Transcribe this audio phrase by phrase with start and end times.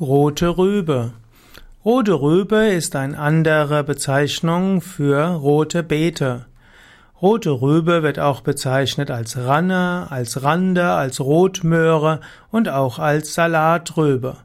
[0.00, 1.12] Rote Rübe.
[1.84, 6.46] Rote Rübe ist eine andere Bezeichnung für rote Beete.
[7.22, 12.18] Rote Rübe wird auch bezeichnet als Ranne, als Rande, als Rotmöhre
[12.50, 14.38] und auch als Salatrübe.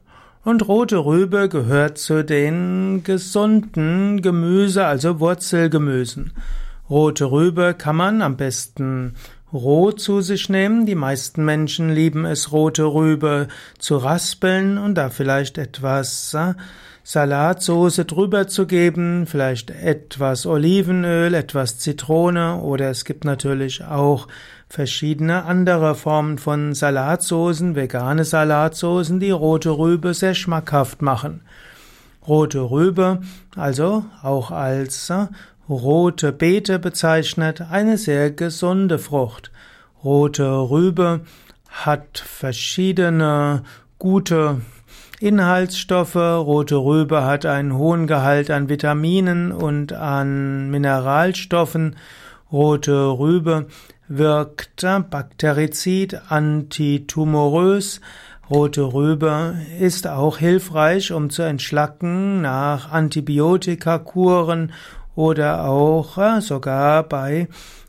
[0.44, 6.32] Und rote Rübe gehört zu den gesunden Gemüse, also Wurzelgemüsen.
[6.88, 9.16] Rote Rübe kann man am besten
[9.52, 10.86] roh zu sich nehmen.
[10.86, 13.48] Die meisten Menschen lieben es, rote Rübe
[13.78, 16.54] zu raspeln und da vielleicht etwas äh,
[17.02, 24.28] Salatsoße drüber zu geben, vielleicht etwas Olivenöl, etwas Zitrone oder es gibt natürlich auch
[24.68, 31.40] verschiedene andere Formen von Salatsoßen, vegane Salatsoßen, die rote Rübe sehr schmackhaft machen.
[32.28, 33.22] Rote Rübe,
[33.56, 35.26] also auch als äh,
[35.70, 39.52] rote Beete bezeichnet, eine sehr gesunde Frucht.
[40.02, 41.20] Rote Rübe
[41.68, 43.62] hat verschiedene
[43.98, 44.62] gute
[45.20, 46.16] Inhaltsstoffe.
[46.16, 51.96] Rote Rübe hat einen hohen Gehalt an Vitaminen und an Mineralstoffen.
[52.50, 53.66] Rote Rübe
[54.08, 58.00] wirkt bakterizid, antitumorös.
[58.50, 64.72] Rote Rübe ist auch hilfreich, um zu entschlacken nach Antibiotikakuren
[65.20, 67.48] oder auch äh, sogar bei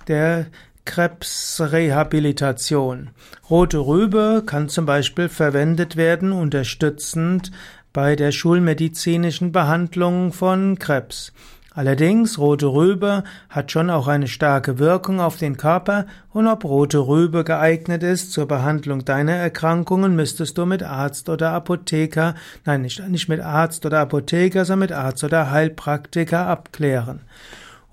[0.10, 0.48] der
[0.84, 3.12] Krebsrehabilitation.
[3.50, 7.54] Rote Rübe kann zum Beispiel verwendet werden, unterstützend
[7.94, 11.32] bei der schulmedizinischen Behandlung von Krebs.
[11.74, 17.00] Allerdings, rote Rübe hat schon auch eine starke Wirkung auf den Körper und ob rote
[17.08, 23.08] Rübe geeignet ist zur Behandlung deiner Erkrankungen, müsstest du mit Arzt oder Apotheker, nein, nicht,
[23.08, 27.22] nicht mit Arzt oder Apotheker, sondern mit Arzt oder Heilpraktiker abklären.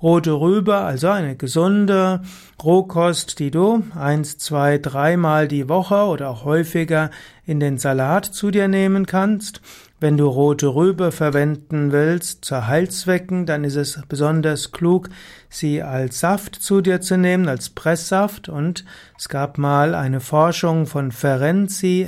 [0.00, 2.20] Rote Rübe, also eine gesunde
[2.62, 7.10] Rohkost, die du eins, zwei, dreimal die Woche oder auch häufiger
[7.44, 9.60] in den Salat zu dir nehmen kannst.
[10.00, 15.08] Wenn du rote Rübe verwenden willst zur Heilzwecken, dann ist es besonders klug,
[15.48, 18.48] sie als Saft zu dir zu nehmen, als Presssaft.
[18.48, 18.84] Und
[19.18, 22.06] es gab mal eine Forschung von Ferenzi,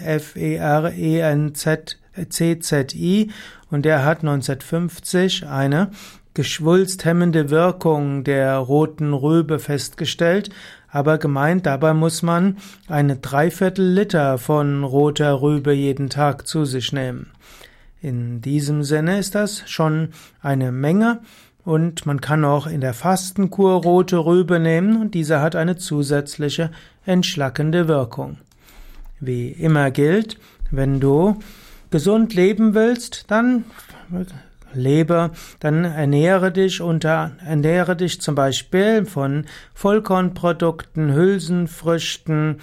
[2.15, 3.31] F-E-R-E-N-Z-C-Z-I,
[3.71, 5.91] und der hat 1950 eine
[6.35, 10.51] geschwulsthemmende Wirkung der roten Rübe festgestellt,
[10.89, 12.57] aber gemeint, dabei muss man
[12.89, 17.31] eine Dreiviertel Liter von roter Rübe jeden Tag zu sich nehmen.
[18.01, 20.11] In diesem Sinne ist das schon
[20.41, 21.21] eine Menge
[21.65, 26.71] und man kann auch in der Fastenkur rote Rübe nehmen und diese hat eine zusätzliche
[27.05, 28.39] entschlackende Wirkung.
[29.21, 30.39] Wie immer gilt,
[30.71, 31.39] wenn du
[31.91, 33.65] gesund leben willst, dann
[34.73, 35.31] lebe,
[35.61, 42.57] dann ernähre dich unter, ernähre dich zum Beispiel von Vollkornprodukten, Hülsenfrüchten,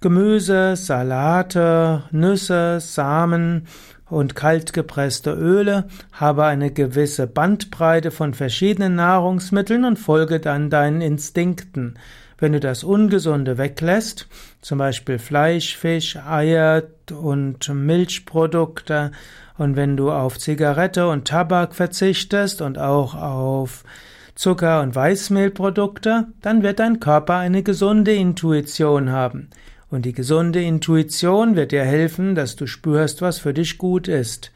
[0.00, 3.66] Gemüse, Salate, Nüsse, Samen
[4.08, 11.98] und kaltgepresste Öle, habe eine gewisse Bandbreite von verschiedenen Nahrungsmitteln und folge dann deinen Instinkten.
[12.38, 14.28] Wenn du das Ungesunde weglässt,
[14.60, 19.12] zum Beispiel Fleisch, Fisch, Eier und Milchprodukte,
[19.58, 23.84] und wenn du auf Zigarette und Tabak verzichtest und auch auf
[24.34, 29.48] Zucker und Weißmehlprodukte, dann wird dein Körper eine gesunde Intuition haben.
[29.88, 34.52] Und die gesunde Intuition wird dir helfen, dass du spürst, was für dich gut ist.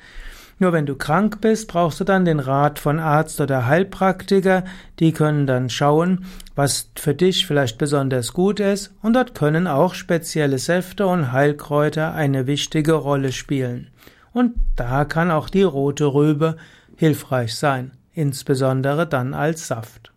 [0.60, 4.64] Nur wenn du krank bist, brauchst du dann den Rat von Arzt oder Heilpraktiker.
[4.98, 8.92] Die können dann schauen, was für dich vielleicht besonders gut ist.
[9.00, 13.88] Und dort können auch spezielle Säfte und Heilkräuter eine wichtige Rolle spielen.
[14.34, 16.58] Und da kann auch die rote Rübe
[16.94, 20.12] hilfreich sein, insbesondere dann als Saft.